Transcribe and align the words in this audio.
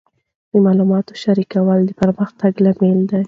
د 0.51 0.53
معلوماتو 0.65 1.13
شریکول 1.23 1.79
د 1.85 1.91
پرمختګ 2.01 2.51
لامل 2.65 2.99
دی. 3.09 3.19